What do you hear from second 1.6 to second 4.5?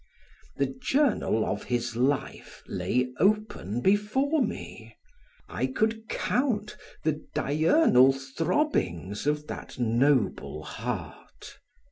his life lay open before